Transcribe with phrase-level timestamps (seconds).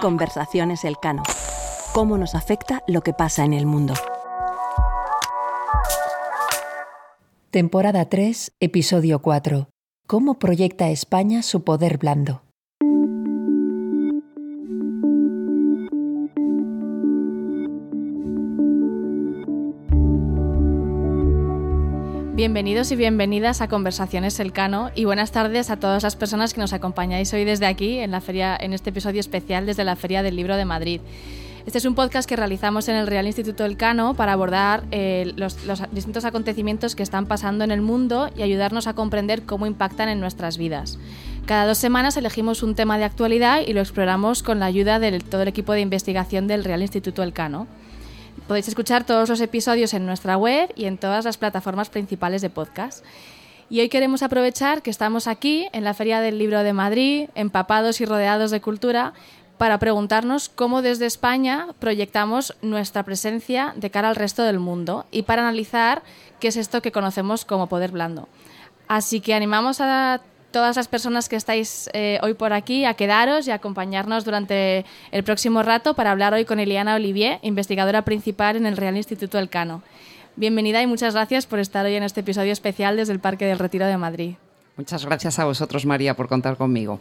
[0.00, 1.22] Conversaciones Elcano.
[1.92, 3.94] ¿Cómo nos afecta lo que pasa en el mundo?
[7.50, 9.68] Temporada 3, episodio 4.
[10.06, 12.43] ¿Cómo proyecta España su poder blando?
[22.44, 26.74] Bienvenidos y bienvenidas a Conversaciones Elcano y buenas tardes a todas las personas que nos
[26.74, 30.36] acompañáis hoy desde aquí en la feria en este episodio especial desde la Feria del
[30.36, 31.00] Libro de Madrid.
[31.64, 35.64] Este es un podcast que realizamos en el Real Instituto Elcano para abordar eh, los,
[35.64, 40.10] los distintos acontecimientos que están pasando en el mundo y ayudarnos a comprender cómo impactan
[40.10, 40.98] en nuestras vidas.
[41.46, 45.18] Cada dos semanas elegimos un tema de actualidad y lo exploramos con la ayuda de
[45.18, 47.66] todo el equipo de investigación del Real Instituto Elcano.
[48.46, 52.50] Podéis escuchar todos los episodios en nuestra web y en todas las plataformas principales de
[52.50, 53.02] podcast.
[53.70, 58.02] Y hoy queremos aprovechar que estamos aquí en la Feria del Libro de Madrid, empapados
[58.02, 59.14] y rodeados de cultura,
[59.56, 65.22] para preguntarnos cómo desde España proyectamos nuestra presencia de cara al resto del mundo y
[65.22, 66.02] para analizar
[66.38, 68.28] qué es esto que conocemos como poder blando.
[68.88, 70.20] Así que animamos a
[70.54, 75.24] todas las personas que estáis eh, hoy por aquí a quedaros y acompañarnos durante el
[75.24, 79.82] próximo rato para hablar hoy con Eliana Olivier, investigadora principal en el Real Instituto Elcano.
[80.36, 83.58] Bienvenida y muchas gracias por estar hoy en este episodio especial desde el Parque del
[83.58, 84.34] Retiro de Madrid.
[84.76, 87.00] Muchas gracias a vosotros, María, por contar conmigo.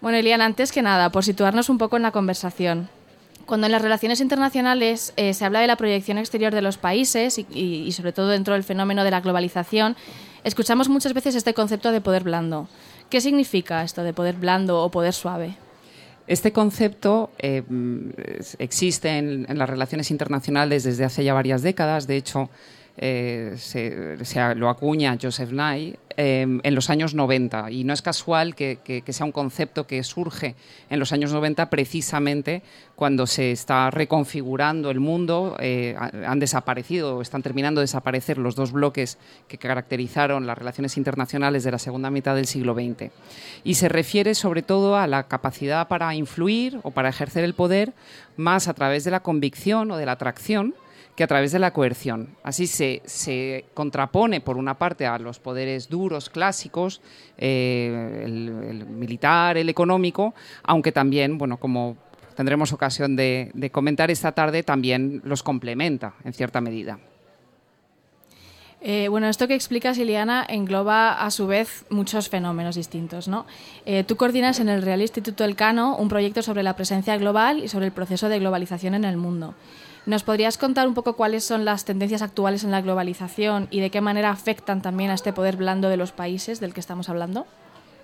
[0.00, 2.88] Bueno, Eliana, antes que nada, por situarnos un poco en la conversación.
[3.44, 7.38] Cuando en las relaciones internacionales eh, se habla de la proyección exterior de los países
[7.38, 9.96] y, y, y sobre todo dentro del fenómeno de la globalización,
[10.46, 12.68] Escuchamos muchas veces este concepto de poder blando.
[13.10, 15.56] ¿Qué significa esto de poder blando o poder suave?
[16.28, 17.64] Este concepto eh,
[18.60, 22.06] existe en, en, las relaciones internacionales desde hace ya varias décadas.
[22.06, 22.48] De hecho,
[22.98, 28.00] eh, se, se, lo acuña Joseph Nye eh, en los años 90 y no es
[28.00, 30.54] casual que, que, que, sea un concepto que surge
[30.88, 32.62] en los años 90 precisamente
[32.96, 38.72] cuando se está reconfigurando el mundo, eh, han desaparecido, están terminando de desaparecer los dos
[38.72, 43.12] bloques que caracterizaron las relaciones internacionales de la segunda mitad del siglo XX.
[43.62, 47.92] Y se refiere sobre todo a la capacidad para influir o para ejercer el poder
[48.38, 50.74] más a través de la convicción o de la atracción
[51.16, 52.36] que a través de la coerción.
[52.42, 57.00] Así se, se, contrapone, por una parte, a los poderes duros, clásicos,
[57.38, 61.96] eh, el, militar, el económico, aunque también, bueno, como
[62.36, 66.98] tendremos ocasión de, comentar esta tarde, también los complementa en cierta medida.
[68.82, 73.26] Eh, bueno, esto que explicas, Iliana, engloba a su vez muchos fenómenos distintos.
[73.26, 73.46] ¿no?
[73.86, 77.68] Eh, tú coordinas en el Real Instituto Elcano un proyecto sobre la presencia global y
[77.68, 79.54] sobre el proceso de globalización en el mundo.
[80.06, 83.90] ¿Nos podrías contar un poco cuáles son las tendencias actuales en la globalización y de
[83.90, 87.44] qué manera afectan también a este poder blando de los países del que estamos hablando?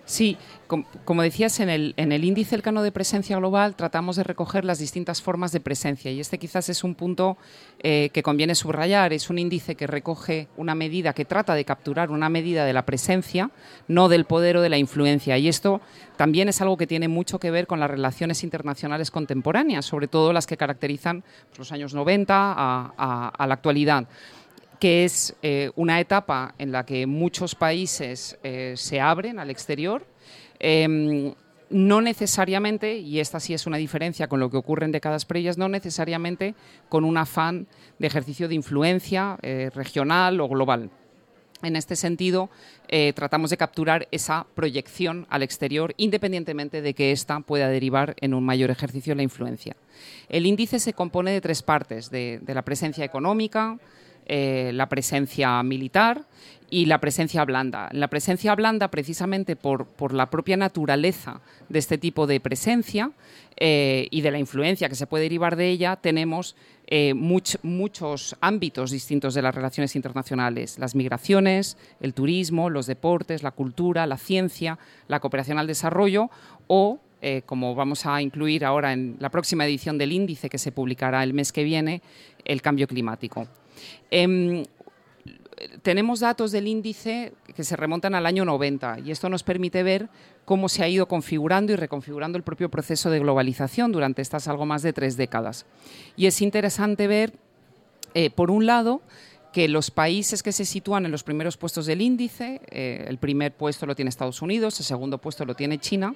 [0.05, 0.37] Sí,
[0.67, 4.65] com como decías, en el, en el índice Elcano de presencia global tratamos de recoger
[4.65, 7.37] las distintas formas de presencia y este quizás es un punto
[7.79, 9.12] eh, que conviene subrayar.
[9.12, 12.85] Es un índice que recoge una medida, que trata de capturar una medida de la
[12.85, 13.51] presencia,
[13.87, 15.39] no del poder o de la influencia.
[15.39, 15.81] Y esto
[16.17, 20.33] también es algo que tiene mucho que ver con las relaciones internacionales contemporáneas, sobre todo
[20.33, 21.23] las que caracterizan
[21.57, 24.09] los años 90 a, a, a la actualidad
[24.82, 30.04] que es eh, una etapa en la que muchos países eh, se abren al exterior.
[30.59, 31.32] Eh,
[31.70, 35.56] no necesariamente, y esta sí es una diferencia con lo que ocurre en décadas previas,
[35.56, 36.56] no necesariamente
[36.88, 37.69] con un afán
[38.00, 40.91] de ejercicio de influencia eh, regional o global.
[41.62, 42.50] En este sentido,
[43.14, 48.44] tratamos de capturar esa proyección al exterior, independientemente de que ésta pueda derivar en un
[48.44, 49.76] mayor ejercicio de la influencia.
[50.28, 53.78] El índice se compone de tres partes, de la presencia económica,
[54.27, 56.25] eh, la presencia militar
[56.71, 57.88] y la presencia blanda.
[57.93, 63.11] La presencia blanda, precisamente por, la propia naturaleza de este tipo de presencia
[63.56, 66.55] eh, y de la influencia que se puede derivar de ella, tenemos
[66.87, 70.78] eh, much, muchos ámbitos distintos de las relaciones internacionales.
[70.78, 74.78] Las migraciones, el turismo, los deportes, la cultura, la ciencia,
[75.09, 76.31] la cooperación al desarrollo
[76.69, 77.00] o
[77.47, 81.35] como vamos a incluir ahora en la próxima edición del índice que se publicará el
[81.35, 82.02] mes que viene,
[82.44, 83.47] el cambio climático.
[84.11, 84.65] Eh,
[85.83, 90.09] tenemos datos del índice que se remontan al año 90 y esto nos permite ver
[90.45, 94.67] cómo se ha ido configurando y reconfigurando el propio proceso de globalización durante estas algo
[94.67, 95.67] más de tres décadas.
[96.17, 97.35] Y es interesante ver,
[98.15, 99.03] eh, por un lado,
[99.53, 103.55] que los países que se sitúan en los primeros puestos del índice, eh, el primer
[103.55, 106.15] puesto lo tiene Estados Unidos, el segundo puesto lo tiene China,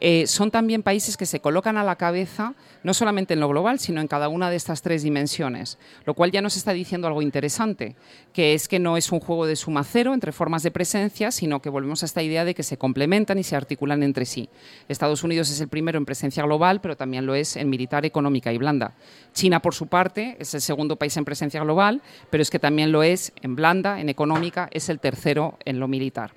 [0.00, 3.80] eh, son también países que se colocan a la cabeza no solamente en lo global,
[3.80, 7.20] sino en cada una de estas tres dimensiones, lo cual ya nos está diciendo algo
[7.20, 7.96] interesante,
[8.32, 11.60] que es que no es un juego de suma cero entre formas de presencia, sino
[11.60, 14.48] que volvemos a esta idea de que se complementan y se articulan entre sí.
[14.88, 18.52] Estados Unidos es el primero en presencia global, pero también lo es en militar, económica
[18.52, 18.94] y blanda.
[19.32, 22.92] China, por su parte, es el segundo país en presencia global, pero es que también
[22.92, 26.34] lo es en blanda, en económica, es el tercero en lo militar.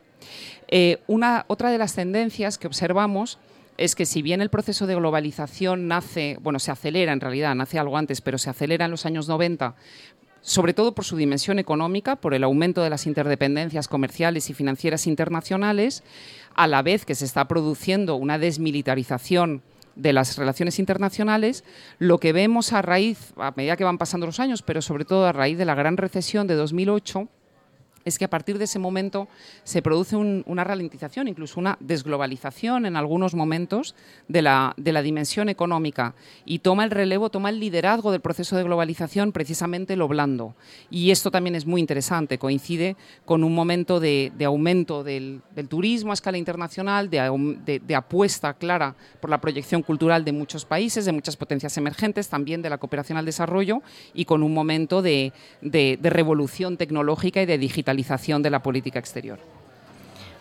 [0.67, 3.39] Eh, una, otra de las tendencias que observamos
[3.79, 7.79] es que si bien el proceso de globalización nace, bueno, se acelera en realidad, nace
[7.79, 9.75] algo antes, pero se acelera en los años 90
[10.41, 15.05] sobre todo por su dimensión económica, por el aumento de las interdependencias comerciales y financieras
[15.05, 16.01] internacionales,
[16.55, 19.61] a la vez que se está produciendo una desmilitarización
[19.97, 21.65] de las relaciones internacionales,
[21.97, 25.25] lo que vemos a raíz, a medida que van pasando los años, pero sobre todo
[25.25, 27.27] a raíz de la gran recesión de 2008,
[28.05, 29.27] es que a partir de ese momento
[29.63, 33.95] se produce una ralentización, incluso una desglobalización en algunos momentos
[34.27, 36.13] de la, de la, dimensión económica
[36.45, 40.55] y toma el relevo, toma el liderazgo del proceso de globalización precisamente lo blando.
[40.89, 46.13] Y esto también es muy interesante, coincide con un momento de, aumento del, turismo a
[46.13, 51.35] escala internacional, de, de, apuesta clara por la proyección cultural de muchos países, de muchas
[51.35, 53.81] potencias emergentes, también de la cooperación al desarrollo
[54.13, 55.33] y con un momento de,
[56.01, 57.88] revolución tecnológica y de digitalización
[58.41, 59.39] de la política exterior.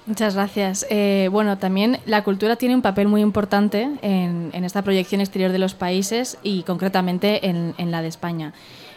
[0.07, 0.87] Muchas gracias.
[0.89, 5.59] Eh, bueno, también la cultura tiene un papel muy importante en, esta proyección exterior de
[5.59, 8.55] los países y concretamente en, en, la de España.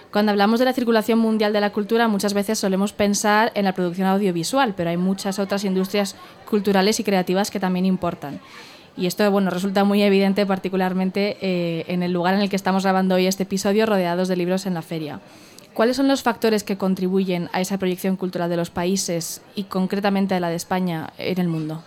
[0.10, 3.74] Cuando hablamos de la circulación mundial de la cultura, muchas veces solemos pensar en la
[3.74, 6.16] producción audiovisual, pero hay muchas otras industrias
[6.50, 8.40] culturales y creativas que también importan.
[8.98, 12.84] Y esto bueno, resulta muy evidente particularmente eh, en el lugar en el que estamos
[12.84, 15.20] grabando hoy este episodio, rodeados de libros en la feria.
[15.74, 20.36] ¿Cuáles son los factores que contribuyen a esa proyección cultural de los países y concretamente
[20.36, 21.84] a la de España en el mundo?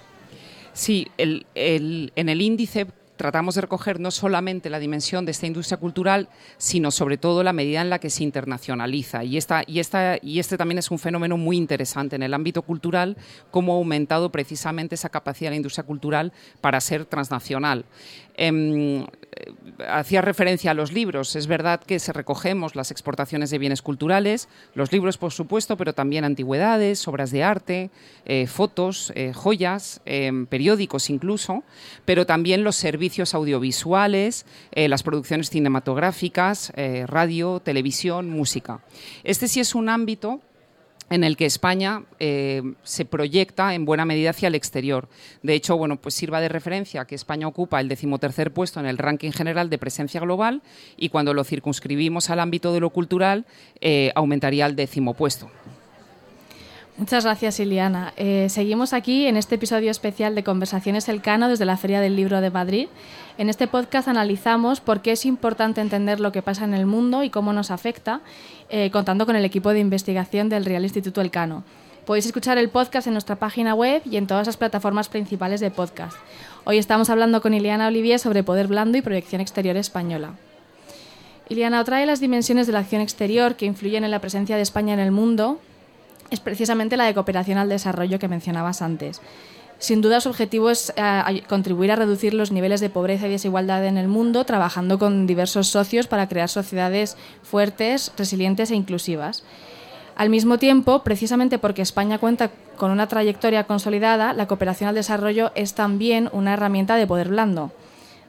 [0.72, 2.86] Sí, en el índice
[3.16, 7.52] tratamos de recoger no solamente la dimensión de esta industria cultural, sino sobre todo la
[7.52, 9.24] medida en la que se internacionaliza.
[9.24, 12.62] Y, esta, y, esta, y este también es un fenómeno muy interesante en el ámbito
[12.62, 13.16] cultural,
[13.50, 17.84] cómo ha aumentado precisamente esa capacidad de la industria cultural para ser transnacional.
[18.36, 19.06] Em,
[19.88, 21.36] hacía referencia a los libros.
[21.36, 25.92] Es verdad que se recogemos las exportaciones de bienes culturales, los libros, por supuesto, pero
[25.92, 27.90] también antigüedades, obras de arte,
[28.24, 30.00] eh, fotos, eh, joyas,
[30.48, 31.64] periódicos incluso,
[32.04, 36.72] pero también los servicios audiovisuales, eh, las producciones cinematográficas,
[37.06, 38.80] radio, televisión, música.
[39.22, 40.40] Este sí es un ámbito
[41.10, 45.08] en el que España eh, se proyecta en buena medida hacia el exterior.
[45.42, 48.98] De hecho, bueno, pues sirva de referencia que España ocupa el decimotercer puesto en el
[48.98, 50.62] ranking general de presencia global
[50.96, 53.46] y cuando lo circunscribimos al ámbito de lo cultural
[53.80, 55.50] eh, aumentaría al décimo puesto.
[56.96, 58.12] Muchas gracias, Iliana.
[58.16, 62.40] Eh, seguimos aquí en este episodio especial de Conversaciones Elcano desde la Feria del Libro
[62.40, 62.86] de Madrid.
[63.36, 67.24] En este podcast analizamos por qué es importante entender lo que pasa en el mundo
[67.24, 68.20] y cómo nos afecta,
[68.68, 71.64] eh, contando con el equipo de investigación del Real Instituto Elcano.
[72.06, 75.72] Podéis escuchar el podcast en nuestra página web y en todas las plataformas principales de
[75.72, 76.16] podcast.
[76.62, 80.34] Hoy estamos hablando con Iliana Olivier sobre poder blando y proyección exterior española.
[81.48, 84.62] Iliana, otra de las dimensiones de la acción exterior que influyen en la presencia de
[84.62, 85.58] España en el mundo
[86.34, 89.20] es precisamente la de cooperación al desarrollo que mencionabas antes.
[89.78, 93.84] Sin duda su objetivo es eh, contribuir a reducir los niveles de pobreza y desigualdad
[93.84, 99.44] en el mundo, trabajando con diversos socios para crear sociedades fuertes, resilientes e inclusivas.
[100.16, 105.50] Al mismo tiempo, precisamente porque España cuenta con una trayectoria consolidada, la cooperación al desarrollo
[105.54, 107.72] es también una herramienta de poder blando.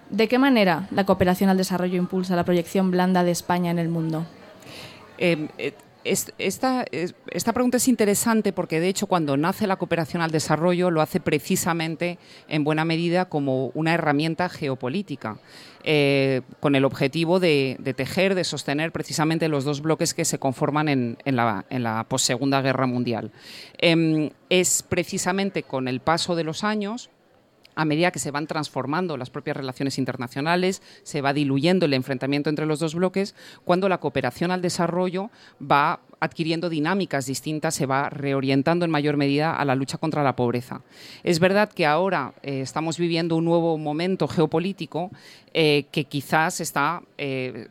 [0.10, 3.90] ¿De qué manera la cooperación al desarrollo impulsa la proyección blanda de España en el
[3.90, 4.26] mundo?
[5.18, 5.74] Em, eh,
[6.06, 6.86] esta,
[7.54, 12.20] pregunta es interesante porque, de hecho, cuando nace la cooperación al desarrollo, lo hace precisamente
[12.48, 15.40] en buena medida como una herramienta geopolítica,
[15.84, 20.90] eh, con el objetivo de, tejer, de sostener precisamente los dos bloques que se conforman
[20.90, 21.84] en, la, en
[22.62, 23.32] guerra mundial.
[23.78, 27.10] Em, es precisamente con el paso de los años
[27.75, 32.50] a medida que se van transformando las propias relaciones internacionales, se va diluyendo el enfrentamiento
[32.50, 35.29] entre los dos bloques, cuando la cooperación al desarrollo
[35.62, 40.36] va adquiriendo dinámicas distintas, se va reorientando en mayor medida a la lucha contra la
[40.36, 40.82] pobreza.
[41.24, 45.12] Es verdad que ahora eh, estamos viviendo un nuevo momento geopolítico
[45.53, 47.67] eh, que quizás está eh,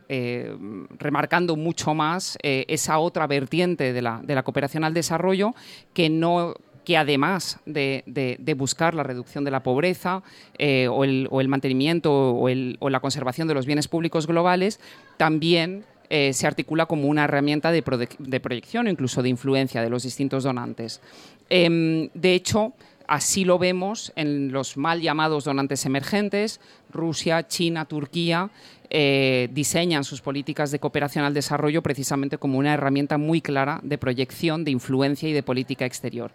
[0.97, 5.53] remarcando mucho más esa otra vertiente de la, de la cooperación al desarrollo
[5.93, 6.55] que no
[6.85, 10.23] que además de, buscar la reducción de la pobreza
[10.57, 14.79] eh, o, el, mantenimiento o, la conservación de los bienes públicos globales,
[15.17, 20.03] también eh, se articula como una herramienta de, proyección o incluso de influencia de los
[20.03, 21.01] distintos donantes.
[21.49, 22.73] Em, de hecho,
[23.07, 26.59] Así lo vemos en los mal llamados donantes emergentes.
[26.91, 28.49] Rusia, China, Turquía
[28.89, 33.97] eh, diseñan sus políticas de cooperación al desarrollo precisamente como una herramienta muy clara de
[33.97, 36.31] proyección, de influencia y de política exterior.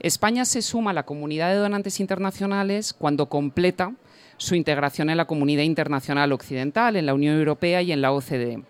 [0.00, 3.92] España se suma a la comunidad de donantes internacionales cuando completa
[4.36, 8.62] su integración en la comunidad internacional occidental, en la Unión Europea y en la OCDE.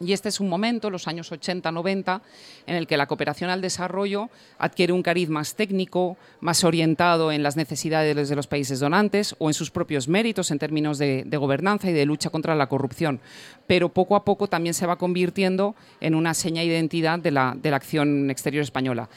[0.00, 2.20] Y este es un momento, los años 80-90,
[2.66, 4.28] en el que la cooperación al desarrollo
[4.58, 9.48] adquiere un cariz más técnico, más orientado en las necesidades de los países donantes o
[9.48, 13.20] en sus propios méritos en términos de, gobernanza y de lucha contra la corrupción.
[13.68, 17.56] Pero poco a poco también se va convirtiendo en una seña de identidad de la,
[17.72, 19.08] acción exterior española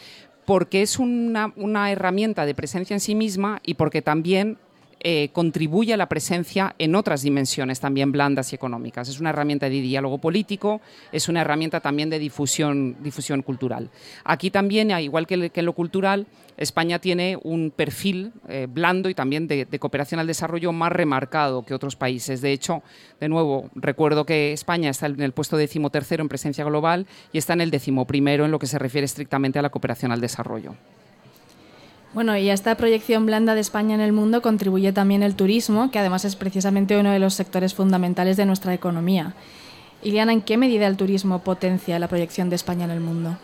[0.48, 4.58] porque es una, una, herramienta de presencia en sí misma y porque también
[5.00, 9.08] eh, contribuye a la presencia en otras dimensiones también blandas y económicas.
[9.08, 13.89] Es una herramienta de diálogo político, es una herramienta también de difusión, difusión cultural.
[14.24, 16.25] Aquí también, igual que, en lo cultural,
[16.58, 21.75] España tiene un perfil eh, blando y también de, cooperación al desarrollo más remarcado que
[21.75, 22.42] otros países.
[22.42, 22.82] De hecho,
[23.20, 27.54] de nuevo, recuerdo que España está en el puesto decimotercero en presencia global y está
[27.54, 30.74] en el decimoprimero en lo que se refiere estrictamente a la cooperación al desarrollo.
[32.14, 35.92] Bueno, y a esta proyección blanda de España en el mundo contribuye también el turismo,
[35.92, 39.36] que además es precisamente uno de los sectores fundamentales de nuestra economía.
[40.04, 43.38] Iliana, ¿en qué medida el turismo potencia la proyección de España en el mundo?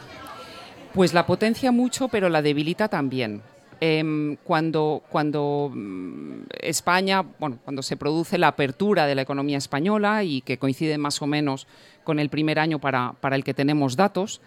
[0.94, 3.42] Pues la potencia mucho, pero la debilita también.
[3.82, 10.24] Em, cuando, cuando mm, España, bueno, cuando se produce la apertura de la economía española
[10.24, 11.68] y que coincide más o menos
[12.04, 14.42] con el primer año para, para el que tenemos datos,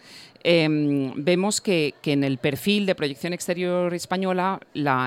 [0.49, 4.61] Em, vemos que, en el perfil de proyección exterior española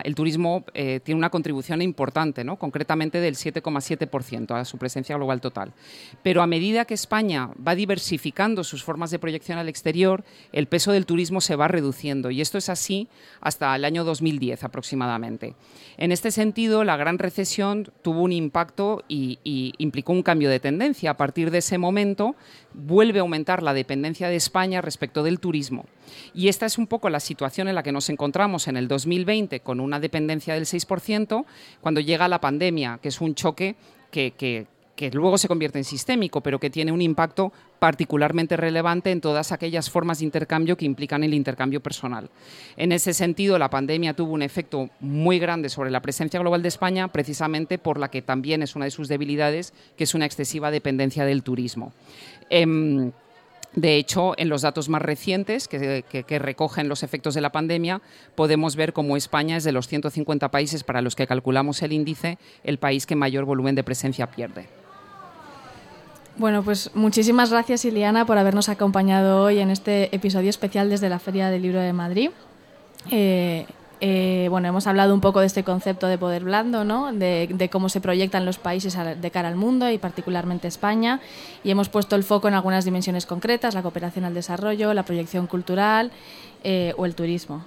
[0.04, 2.58] el turismo eh, tiene una contribución importante, ¿no?
[2.58, 5.72] concretamente del 7,7% a su presencia global total.
[6.24, 10.92] Pero a medida que España va diversificando sus formas de proyección al exterior, el peso
[10.92, 13.08] del turismo se va reduciendo y esto es así
[13.40, 15.56] hasta el año 2010 aproximadamente.
[15.96, 20.60] En este sentido, la gran recesión tuvo un impacto y, y implicó un cambio de
[20.60, 21.12] tendencia.
[21.12, 22.36] A partir de ese momento,
[22.74, 25.86] vuelve a aumentar la dependencia de España respecto del turismo.
[26.34, 29.60] Y esta es un poco la situación en la que nos encontramos en el 2020
[29.62, 31.46] con una dependencia del 6%,
[31.82, 33.76] cuando llega la pandemia, que es un choque
[34.12, 34.68] que,
[35.14, 39.90] luego se convierte en sistémico, pero que tiene un impacto particularmente relevante en todas aquellas
[39.90, 42.30] formas de intercambio que implican el intercambio personal.
[42.76, 46.68] En ese sentido, la pandemia tuvo un efecto muy grande sobre la presencia global de
[46.68, 50.72] España, precisamente por la que también es una de sus debilidades, que es una excesiva
[50.72, 51.94] dependencia del turismo.
[52.50, 53.12] Em,
[53.76, 58.02] de hecho, en los datos más recientes que, recogen los efectos de la pandemia,
[58.36, 62.40] podemos ver cómo España es de los 150 países para los que calculamos el índice,
[62.64, 64.79] el país que mayor volumen de presencia pierde.
[66.40, 71.20] Bueno, pues muchísimas gracias, Iliana, por habernos acompañado hoy en este episodio especial desde la
[71.20, 72.30] Feria del Libro de Madrid.
[73.12, 73.66] Eh,
[74.00, 77.12] eh, bueno, hemos hablado un poco de este concepto de poder blando, ¿no?
[77.12, 81.20] de, cómo se proyectan los países de cara al mundo y particularmente España.
[81.66, 85.46] Y hemos puesto el foco en algunas dimensiones concretas, la cooperación al desarrollo, la proyección
[85.46, 86.10] cultural
[86.64, 87.66] eh, o el turismo.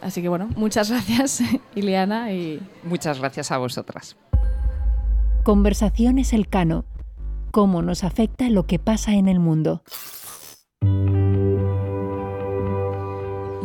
[0.00, 1.42] Así que bueno, muchas gracias,
[1.74, 2.32] Ileana.
[2.32, 2.60] Y...
[2.84, 4.16] Muchas gracias a vosotras.
[5.42, 6.84] Conversaciones Elcano.
[7.56, 9.80] ¿Cómo nos afecta lo que pasa en el mundo?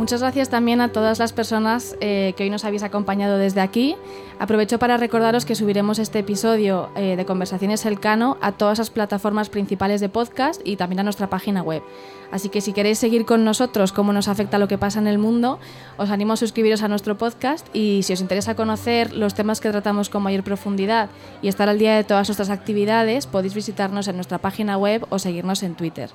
[0.02, 3.96] Muchas gracias también a todas las personas eh, que hoy nos habéis acompañado desde aquí.
[4.40, 9.50] Aprovecho para recordaros que subiremos este episodio eh, de Conversaciones Elcano a todas las plataformas
[9.50, 11.84] principales de podcast y también a nuestra página web.
[12.32, 15.20] Así que si queréis seguir con nosotros cómo nos afecta lo que pasa en el
[15.20, 15.60] mundo,
[15.98, 19.70] os animo a suscribiros a nuestro podcast y si os interesa conocer los temas que
[19.70, 21.10] tratamos con mayor profundidad
[21.44, 25.20] y estar al día de todas nuestras actividades, podéis visitarnos en nuestra página web o
[25.20, 26.10] seguirnos en Twitter.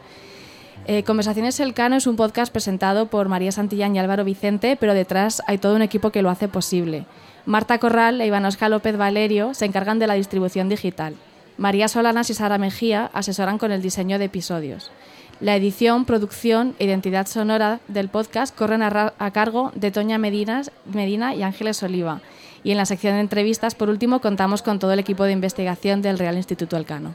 [0.88, 5.42] Eh, Conversaciones Elcano es un podcast presentado por María Santillán y Álvaro Vicente, pero detrás
[5.48, 7.06] hay todo un equipo que lo hace posible.
[7.44, 11.16] Marta Corral e Iván Oscar López Valerio se encargan de la distribución digital.
[11.58, 14.92] María Solanas y Sara Mejía asesoran con el diseño de episodios.
[15.40, 21.34] La edición, producción e identidad sonora del podcast corren a, cargo de Toña Medinas, Medina
[21.34, 22.20] y Ángeles Oliva.
[22.62, 26.00] Y en la sección de entrevistas, por último, contamos con todo el equipo de investigación
[26.00, 27.14] del Real Instituto Elcano.